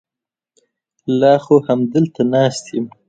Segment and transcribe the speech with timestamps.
[1.19, 2.85] لا خو همدلته ناست یم.